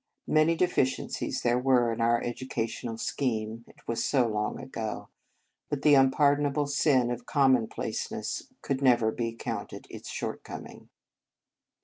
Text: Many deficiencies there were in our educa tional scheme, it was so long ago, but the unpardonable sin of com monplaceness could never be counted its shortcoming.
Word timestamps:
Many 0.25 0.55
deficiencies 0.55 1.43
there 1.43 1.59
were 1.59 1.93
in 1.93 2.01
our 2.01 2.19
educa 2.23 2.63
tional 2.63 2.99
scheme, 2.99 3.65
it 3.67 3.87
was 3.87 4.03
so 4.03 4.25
long 4.25 4.59
ago, 4.59 5.09
but 5.69 5.83
the 5.83 5.93
unpardonable 5.93 6.65
sin 6.65 7.11
of 7.11 7.27
com 7.27 7.55
monplaceness 7.55 8.47
could 8.63 8.81
never 8.81 9.11
be 9.11 9.35
counted 9.35 9.85
its 9.91 10.09
shortcoming. 10.09 10.89